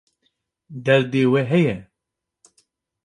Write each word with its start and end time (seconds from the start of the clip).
Derdê 0.85 1.23
wê 1.31 1.41
heye. 1.51 1.77